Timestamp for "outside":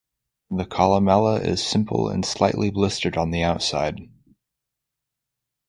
3.43-3.99